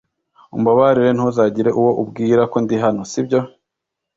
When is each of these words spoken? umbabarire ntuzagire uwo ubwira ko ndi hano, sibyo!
umbabarire 0.55 1.09
ntuzagire 1.13 1.69
uwo 1.79 1.91
ubwira 2.01 2.41
ko 2.51 2.57
ndi 2.63 2.75
hano, 2.83 3.01
sibyo! 3.11 3.39